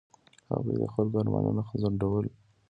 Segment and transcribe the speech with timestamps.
[0.51, 2.25] هغوی د خلکو ارمانونه ځنډول.